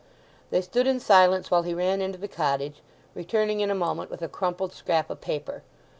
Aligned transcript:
They 0.49 0.61
stood 0.61 0.87
in 0.87 0.99
silence 0.99 1.51
while 1.51 1.61
he 1.61 1.75
ran 1.75 2.01
into 2.01 2.17
the 2.17 2.27
cottage; 2.27 2.81
returning 3.13 3.59
in 3.59 3.69
a 3.69 3.75
moment 3.75 4.09
with 4.09 4.23
a 4.23 4.27
crumpled 4.27 4.73
scrap 4.73 5.11
of 5.11 5.21
paper. 5.21 5.61